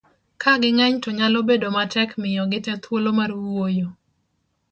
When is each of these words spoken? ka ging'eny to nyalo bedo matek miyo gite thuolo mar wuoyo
ka 0.41 0.51
ging'eny 0.61 0.95
to 1.03 1.09
nyalo 1.17 1.39
bedo 1.49 1.67
matek 1.75 2.09
miyo 2.21 2.43
gite 2.51 2.73
thuolo 2.83 3.09
mar 3.19 3.31
wuoyo 3.43 3.87